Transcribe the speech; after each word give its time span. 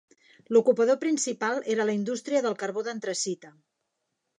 L'ocupador 0.55 0.97
principal 1.03 1.61
era 1.75 1.87
la 1.91 1.97
indústria 2.01 2.45
del 2.49 2.59
carbó 2.65 2.89
d'antracita. 2.91 3.59